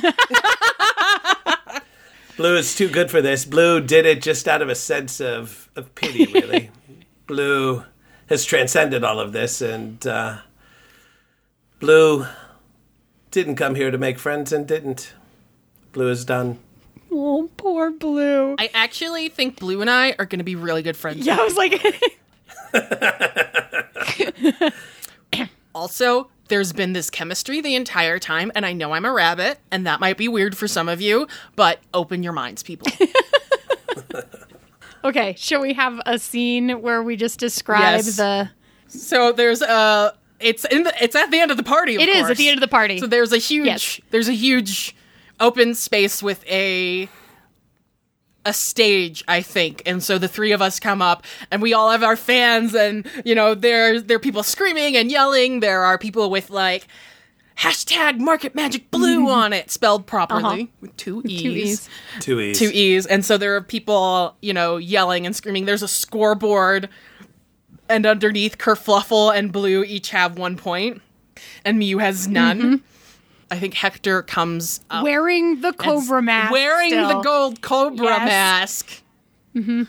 [2.38, 3.46] Blue is too good for this.
[3.46, 6.70] Blue did it just out of a sense of, of pity, really.
[7.28, 7.84] Blue
[8.28, 10.40] has transcended all of this, and uh,
[11.80, 12.26] Blue
[13.32, 15.14] didn't come here to make friends and didn't.
[15.94, 16.60] Blue is done.
[17.18, 18.56] Oh, poor Blue.
[18.60, 21.26] I actually think Blue and I are going to be really good friends.
[21.26, 21.82] Yeah, I was like,
[25.74, 29.86] Also, there's been this chemistry the entire time, and I know I'm a rabbit, and
[29.88, 32.88] that might be weird for some of you, but open your minds, people.
[35.04, 38.16] okay, shall we have a scene where we just describe Yes.
[38.16, 38.50] the.
[38.88, 40.14] so there's a.
[40.40, 40.94] It's in the.
[41.04, 41.96] It's at the end of the party.
[41.96, 42.32] Of It is course.
[42.32, 43.00] at the end of the party.
[43.00, 43.66] So there's a huge.
[43.66, 44.00] Yes.
[44.12, 44.96] There's a huge
[45.40, 47.10] open space with a
[48.48, 49.82] a stage, I think.
[49.88, 53.08] And so the three of us come up and we all have our fans and
[53.26, 55.62] you know, there there are people screaming and yelling.
[55.62, 56.88] There are people with like
[57.58, 60.66] hashtag market magic blue on it, spelled properly Uh-huh.
[60.82, 61.42] with two E's.
[61.42, 61.90] Two E's.
[62.20, 62.60] Two E's.
[62.60, 63.06] Two E's.
[63.08, 65.66] And so there are people, you know, yelling and screaming.
[65.66, 66.88] There's a scoreboard
[67.90, 71.02] and underneath Kerfluffle and Blue each have one point.
[71.64, 72.60] And Mew has none.
[72.60, 72.76] Mm-hmm.
[73.52, 76.52] I think Hector comes up Wearing the cobra mask.
[76.52, 77.08] wearing still.
[77.10, 78.26] the gold cobra Yes.
[78.28, 79.02] mask.
[79.56, 79.84] Mm-hmm.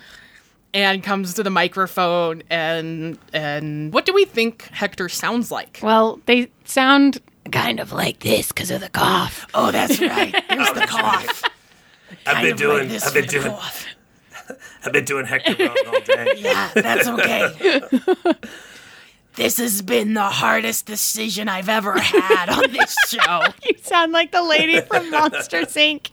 [0.75, 5.81] And comes to the microphone and and what do we think Hector sounds like?
[5.83, 7.19] Well, they sound
[7.51, 9.47] kind of like this because of the cough.
[9.55, 10.35] Oh, that's right.
[10.51, 11.43] There's the cough.
[12.27, 12.89] I've been doing.
[12.89, 13.53] This I've been with the doing.
[13.53, 13.87] cough.
[14.85, 16.35] I've been doing Hector wrong all day.
[16.37, 17.51] Yeah, that's okay.
[19.37, 23.43] This has been the hardest decision I've ever had on this show.
[23.65, 26.09] You sound like the lady from Monsters Inc.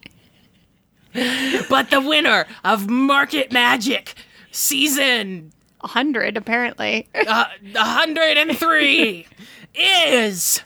[1.70, 4.16] But the winner of Market Magic
[4.52, 5.52] season
[5.84, 7.08] A hundred, apparently.
[7.14, 9.28] uh, 103
[9.76, 10.62] is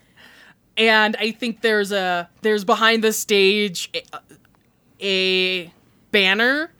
[0.77, 4.03] and i think there's a there's behind the stage a,
[4.99, 5.73] a
[6.11, 6.71] banner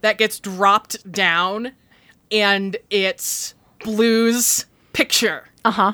[0.00, 1.72] that gets dropped down
[2.30, 5.44] and it's Blue's picture.
[5.64, 5.92] Uh huh.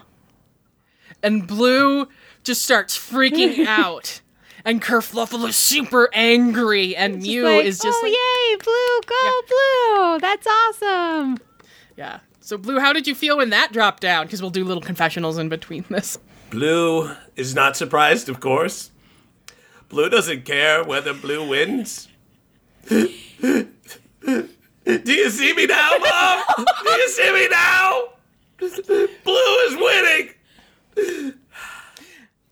[1.22, 2.08] and Blue
[2.44, 4.20] just starts freaking out.
[4.64, 9.40] And Kerfluffle is super angry, and Mew like, is just oh like, yay, blue, go
[9.48, 10.18] blue!
[10.20, 11.38] That's awesome.
[11.96, 12.20] yeah.
[12.40, 14.26] So, Blue, how did you feel when that dropped down?
[14.26, 16.18] Because we'll do little confessionals in between this.
[16.50, 18.90] Blue is not surprised, of course.
[19.90, 22.08] Blue doesn't care whether Blue wins.
[22.88, 23.08] Do
[24.86, 26.64] you see me now, Mom?
[26.84, 28.02] Do you see me now?
[28.58, 31.34] Blue is winning.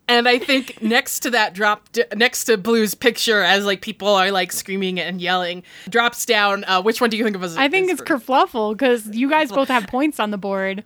[0.09, 4.07] And I think next to that drop, d- next to Blue's picture, as like people
[4.07, 6.63] are like screaming and yelling, drops down.
[6.63, 7.57] Uh, which one do you think of as?
[7.57, 8.25] I think is it's first?
[8.25, 10.85] Kerfluffle because you guys both have points on the board.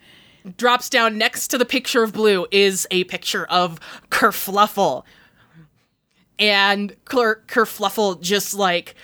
[0.57, 3.79] drops down next to the picture of Blue is a picture of
[4.09, 5.03] Kerfluffle.
[6.39, 8.95] And Ker- Kerfluffle just like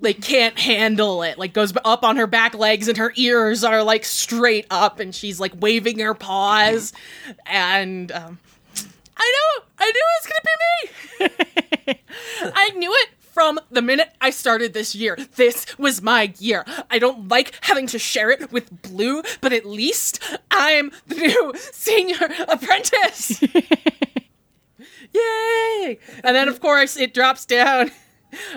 [0.00, 1.38] like can't handle it.
[1.38, 5.14] Like goes up on her back legs and her ears are like straight up and
[5.14, 6.92] she's like waving her paws
[7.46, 8.38] and um
[9.16, 12.00] I know I knew it was going to be me.
[12.54, 15.18] I knew it from the minute I started this year.
[15.36, 16.64] This was my year.
[16.90, 21.52] I don't like having to share it with Blue, but at least I'm the new
[21.72, 23.42] senior apprentice.
[25.12, 25.98] Yay!
[26.24, 27.90] And then, of course, it drops down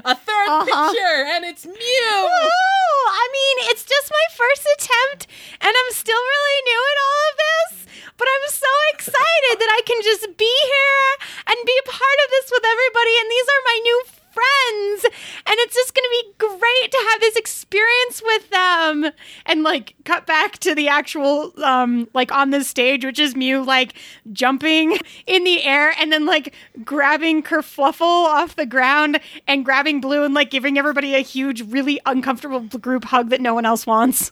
[0.06, 0.66] a 3rd Uh-huh.
[0.92, 1.76] picture, and it's Mew.
[1.80, 5.28] Oh, I mean, it's just my first attempt,
[5.62, 7.72] and I'm still really new at all of this.
[8.18, 11.10] But I'm so excited that I can just be here
[11.48, 13.14] and be a part of this with everybody.
[13.16, 14.00] And these are my new
[14.36, 15.00] friends,
[15.48, 19.12] and it's just going to be great to have this experience with them.
[19.46, 23.64] And like, cut back to the actual, um, like on this stage, which is Mew
[23.64, 23.94] like
[24.32, 26.54] jumping in the air and then like
[26.86, 32.00] grabbing Kerfluffle off the ground and grabbing Blue and like giving everybody a huge, really
[32.06, 34.32] uncomfortable group hug that no one else wants.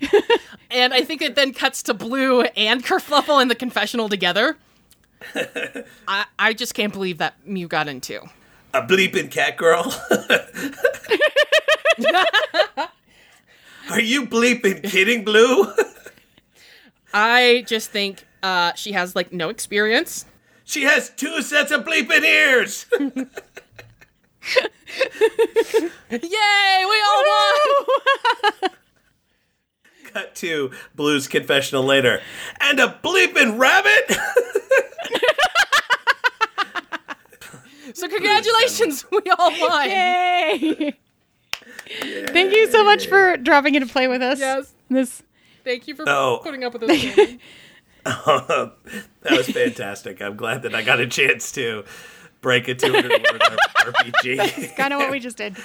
[0.74, 4.56] And I think it then cuts to Blue and Kerfluffle in the confessional together.
[6.08, 8.20] I, I just can't believe that Mew got into.
[8.74, 9.84] A bleeping cat girl.
[13.90, 15.72] Are you bleeping kidding, Blue?
[17.14, 20.26] I just think uh, she has like no experience.
[20.64, 22.86] She has two sets of bleeping ears.
[23.00, 23.08] Yay,
[26.10, 28.70] we all won!
[30.12, 32.20] Cut to Blue's confessional later.
[32.60, 34.16] And a bleeping rabbit?
[37.94, 39.88] So congratulations, we all won.
[39.88, 40.94] Yay!
[42.00, 44.38] Thank you so much for dropping in to play with us.
[44.40, 44.72] Yes.
[44.90, 45.22] This
[45.64, 46.40] Thank you for Oh.
[46.42, 46.90] putting up with us.
[47.00, 47.38] Jamie.
[48.04, 48.72] that
[49.30, 50.20] was fantastic.
[50.20, 51.84] I'm glad that I got a chance to
[52.42, 53.40] break a 200 word
[53.76, 54.76] RPG.
[54.76, 55.56] kind of what we just did.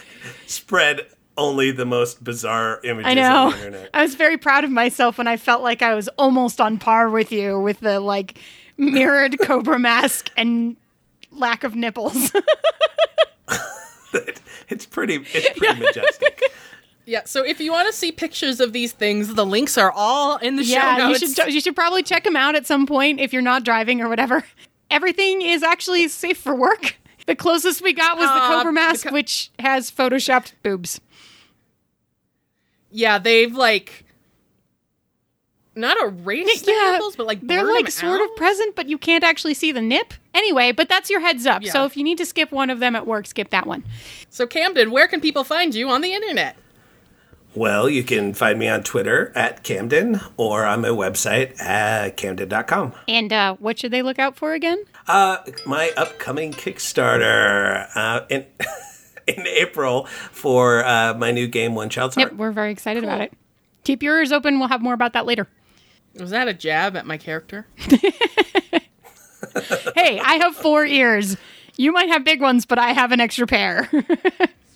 [0.48, 1.02] Spread
[1.38, 3.46] only the most bizarre images I know.
[3.48, 3.90] on the internet.
[3.94, 7.10] I was very proud of myself when I felt like I was almost on par
[7.10, 8.38] with you with the like
[8.78, 10.78] mirrored cobra mask and
[11.32, 12.32] lack of nipples.
[14.70, 16.42] It's pretty it's pretty majestic.
[17.06, 20.38] yeah, so if you want to see pictures of these things, the links are all
[20.38, 21.34] in the show yeah, you notes.
[21.36, 24.08] should you should probably check them out at some point if you're not driving or
[24.10, 24.44] whatever.
[24.92, 26.96] Everything is actually safe for work.
[27.28, 31.00] The closest we got was the Uh, cobra mask, beca- which has photoshopped boobs.
[32.92, 34.06] yeah, they've like
[35.80, 38.30] not erased the Yeah, nipples, but like they're like sort out.
[38.30, 40.14] of present, but you can't actually see the nip.
[40.34, 41.64] Anyway, but that's your heads up.
[41.64, 41.72] Yeah.
[41.72, 43.84] So if you need to skip one of them at work, skip that one.
[44.30, 46.56] So Camdon, where can people find you on the internet?
[47.56, 52.94] Well, you can find me on Twitter at Camdon or on my website at camdon.com.
[53.08, 54.84] And uh, what should they look out for again?
[55.08, 58.46] Uh, my upcoming Kickstarter uh, in
[59.28, 62.32] in April for uh, my new game One Child's Heart.
[62.34, 63.34] Yep, we're very excited about it.
[63.84, 64.60] Keep your ears open.
[64.60, 65.48] We'll have more about that later.
[66.16, 67.68] Was that a jab at my character?
[69.96, 71.38] Hey, I have four ears.
[71.78, 73.90] You might have big ones, but I have an extra pair.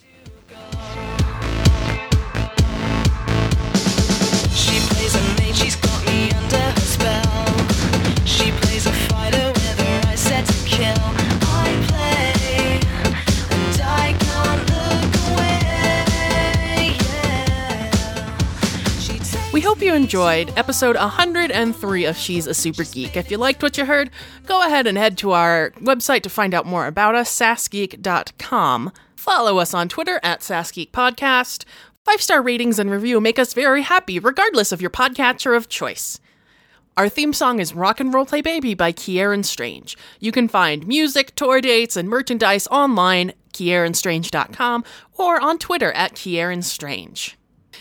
[19.74, 23.16] hope you enjoyed episode 103 of She's a Super Geek.
[23.16, 24.08] If you liked what you heard,
[24.46, 28.92] go ahead and head to our website to find out more about us, sassgeek.com.
[29.16, 31.64] Follow us on Twitter at SassGeekPodcast.
[32.04, 36.20] Five star ratings and review make us very happy, regardless of your podcatcher of choice.
[36.96, 39.98] Our theme song is Rock and Roll Play Baby by Kieran Strange.
[40.20, 46.62] You can find music, tour dates, and merchandise online, kieranstrange.com, or on Twitter at Kieran
[46.62, 47.36] Strange.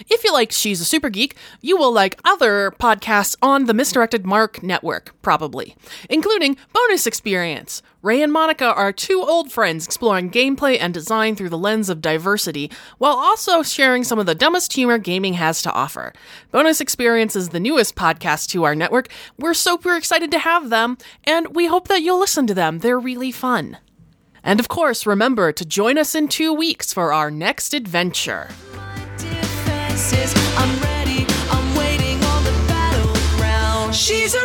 [0.10, 4.26] If you like She's a Super Geek, you will like other podcasts on the Misdirected
[4.26, 5.76] Mark Network, probably,
[6.10, 7.82] including Bonus Experience.
[8.02, 12.02] Ray and Monica are two old friends exploring gameplay and design through the lens of
[12.02, 16.14] diversity, while also sharing some of the dumbest humor gaming has to offer.
[16.52, 19.08] Bonus Experience is the newest podcast to our network.
[19.38, 22.80] We're so super excited to have them, and we hope that you'll listen to them.
[22.80, 23.80] They're really fun.
[24.44, 28.50] And of course, remember to join us in two weeks for our next adventure.
[30.04, 30.34] Defenses.
[30.58, 33.95] I'm ready, I'm waiting on the battleground.
[33.95, 34.43] She's a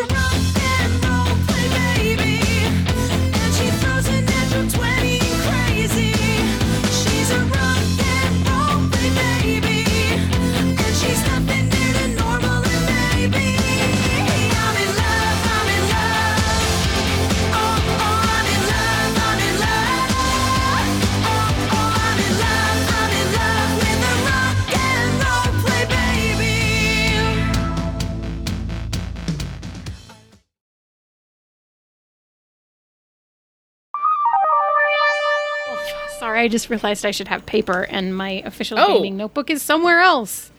[36.38, 38.94] I just realized I should have paper, and my official Oh.
[38.94, 40.50] gaming notebook is somewhere else.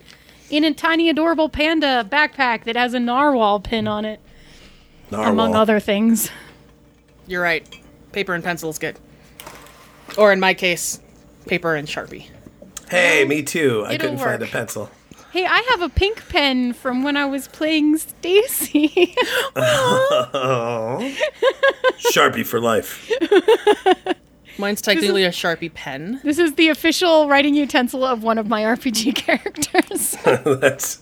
[0.49, 4.19] In a tiny, adorable panda backpack that has a narwhal pin on it,
[5.11, 6.31] among other things.
[7.27, 7.65] You're right.
[8.11, 8.97] Paper and pencil is good.
[10.17, 10.99] Or in my case,
[11.45, 12.27] paper and Sharpie.
[12.89, 13.83] Hey, me too.
[13.85, 14.89] I It'll couldn't find a pencil.
[15.31, 19.15] Hey, I have a pink pen from when I was playing Stacy.
[19.55, 20.97] Oh.
[22.11, 23.07] Sharpie for life.
[24.59, 26.19] Mine's technically a Sharpie pen.
[26.23, 30.17] this is the official writing utensil of one of my RPG characters.
[30.59, 31.01] That's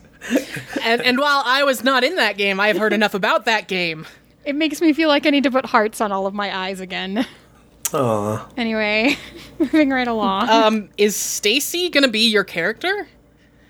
[0.84, 3.68] And, and while I was not in that game, I have heard enough about that
[3.68, 4.06] game.
[4.46, 6.80] it makes me feel like I need to put hearts on all of my eyes
[6.80, 7.26] again.
[7.94, 8.48] Aw.
[8.58, 9.18] Anyway,
[9.60, 10.50] moving right along.
[10.50, 13.08] Um, is Stacy gonna be your character?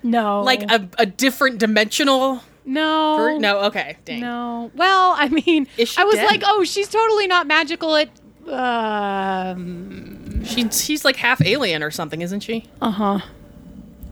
[0.04, 2.42] no, Like a, a different dimensional?
[2.66, 4.20] no, ver- No, okay, dang.
[4.22, 4.72] No.
[4.76, 6.26] Well, I mean, Is she I was dead?
[6.26, 8.10] like, oh, she's totally not magical at.
[8.48, 12.66] Um, She's she's like half alien or something, isn't she?
[12.82, 13.20] uh huh.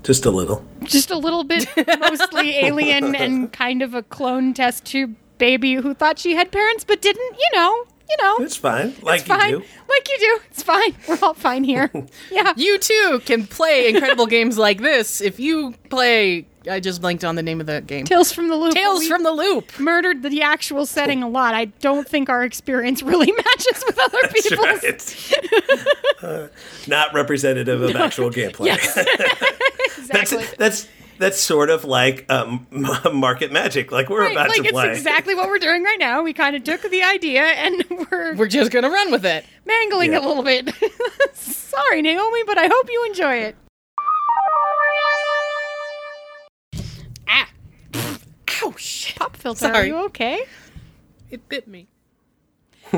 [0.03, 0.63] Just a little.
[0.83, 1.67] Just a little bit,
[1.99, 6.83] mostly alien and kind of a clone test tube baby who thought she had parents
[6.83, 7.35] but didn't.
[7.35, 8.93] You know, you know, It's fine.
[9.01, 9.49] Like it's fine.
[9.51, 9.65] you do.
[9.89, 10.39] Like you do.
[10.51, 10.93] It's fine.
[11.07, 11.91] We're all fine here.
[12.31, 12.53] Yeah.
[12.55, 16.45] You too can play incredible games like this if you play.
[16.69, 18.05] I just blanked on the name of the game.
[18.05, 18.73] Tales from the Loop.
[18.73, 19.79] Tales We from the Loop.
[19.79, 21.53] murdered the actual setting a lot.
[21.53, 24.65] I don't think our experience really matches with other That's people's.
[24.65, 25.81] right.
[26.23, 26.47] Uh,
[26.87, 28.67] not representative of actual gameplay.
[29.97, 30.37] Exactly.
[30.37, 30.87] that's that's
[31.17, 35.33] that's sort of like um, market magic, like we're Right, about like to it's exactly
[35.35, 36.21] what we're doing right now.
[36.23, 39.45] We kind of took the idea and we're, We're just gonna run with it.
[39.65, 40.19] mangling Yeah.
[40.19, 40.73] a little bit.
[41.33, 43.55] Sorry, Naomi, but I hope you enjoy it.
[49.15, 50.43] Pop filter, are you okay?
[51.29, 51.87] It bit me.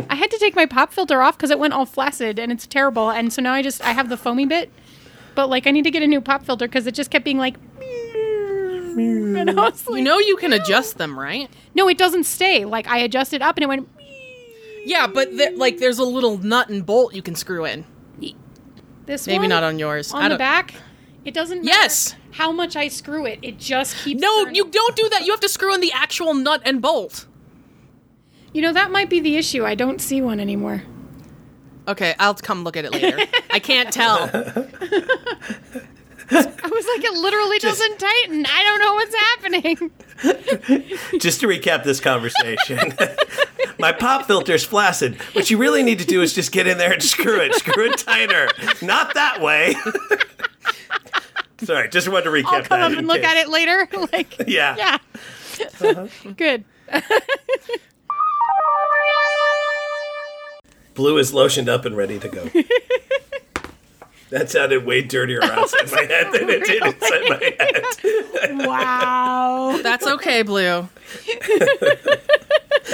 [0.09, 2.67] I had to take my pop filter off because it went all flaccid and it's
[2.67, 3.09] terrible.
[3.09, 4.69] And so now I just I have the foamy bit,
[5.35, 7.37] but like I need to get a new pop filter because it just kept being
[7.37, 7.55] like.
[7.79, 9.39] Mm.
[9.39, 11.49] And I was like, You know you can adjust them, right?
[11.75, 12.65] no, it doesn't stay.
[12.65, 13.87] Like I adjusted up and it went.
[14.85, 17.85] Yeah, but there, like there's a little nut and bolt you can screw in.
[19.05, 20.11] This Maybe one not on yours.
[20.13, 20.73] I on the don't- back.
[21.27, 22.15] It doesn't matter Yes.
[22.31, 23.39] how much I screw it.
[23.41, 24.21] It just keeps.
[24.21, 24.55] No, turning.
[24.55, 25.25] you don't do that.
[25.25, 27.25] You have to screw in the actual nut and bolt.
[28.53, 29.65] You know that might be the issue.
[29.65, 30.83] I don't see one anymore.
[31.85, 33.17] Okay, I'll come look at it later.
[33.51, 34.19] I can't tell.
[36.29, 38.45] I was like, it literally doesn't tighten.
[38.45, 39.91] I don't know what's happening.
[41.19, 42.93] Just to recap this conversation,
[43.79, 45.15] my pop filter's flaccid.
[45.33, 47.91] What you really need to do is just get in there and screw it, screw
[47.91, 48.47] it tighter.
[48.81, 49.75] Not that way.
[51.63, 52.91] Sorry, just wanted to recap I'll come that.
[52.91, 53.25] up and look case.
[53.25, 53.87] at it later.
[54.13, 54.75] like, Yeah.
[54.77, 54.97] yeah.
[55.81, 56.07] Uh-huh.
[56.37, 56.63] Good.
[60.93, 62.49] Blue is lotioned up and ready to go.
[64.31, 68.67] that sounded way dirtier outside my head than it did inside my head.
[68.67, 69.79] Wow.
[69.83, 70.87] That's okay, Blue.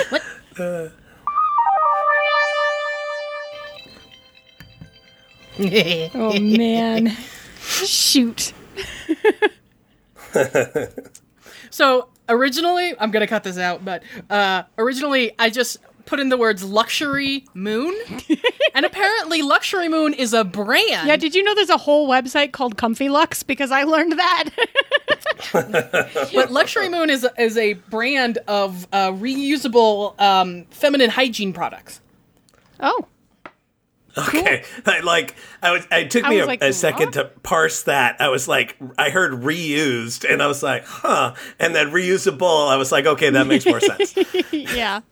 [0.09, 0.21] what?
[0.59, 0.89] Uh.
[6.15, 7.15] Oh man.
[8.13, 8.53] Shoot.
[11.73, 16.37] So originally, I'm gonna cut this out, but uh, originally I just put in the
[16.37, 17.95] words luxury moon,
[18.75, 21.07] and apparently luxury moon is a brand.
[21.07, 23.41] Yeah, did you know there's a whole website called Comfy Lux?
[23.41, 24.49] Because I learned that.
[26.35, 32.01] but luxury moon is a, is a brand of uh, reusable um, feminine hygiene products.
[32.81, 33.07] oh.
[34.17, 35.87] Okay, I, like I was.
[35.91, 38.21] It took I me a, like, a second to parse that.
[38.21, 41.33] I was like, I heard reused, and I was like, huh.
[41.59, 42.69] And then reusable.
[42.69, 44.15] I was like, okay, that makes more sense.
[44.51, 45.01] yeah.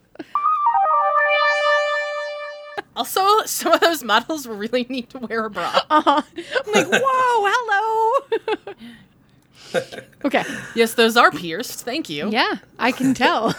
[2.94, 5.80] Also, some of those models really need to wear a bra.
[5.90, 6.22] Uh-huh.
[6.66, 7.48] I'm like, whoa,
[8.54, 8.74] hello.
[10.26, 10.44] okay.
[10.76, 11.86] yes, those are pierced.
[11.86, 12.30] Thank you.
[12.30, 13.56] Yeah, I can tell.